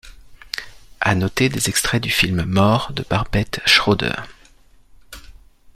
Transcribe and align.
À 0.99 1.13
noter 1.13 1.47
des 1.47 1.69
extraits 1.69 2.01
du 2.01 2.09
film 2.09 2.43
More 2.45 2.91
de 2.93 3.03
Barbet 3.07 3.45
Schroeder. 3.67 4.15